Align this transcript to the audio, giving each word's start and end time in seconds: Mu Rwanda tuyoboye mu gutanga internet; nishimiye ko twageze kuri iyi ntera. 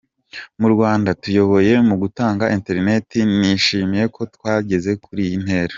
Mu 0.59 0.67
Rwanda 0.73 1.09
tuyoboye 1.21 1.73
mu 1.87 1.95
gutanga 2.01 2.51
internet; 2.57 3.09
nishimiye 3.39 4.05
ko 4.15 4.21
twageze 4.35 4.91
kuri 5.03 5.21
iyi 5.27 5.37
ntera. 5.45 5.69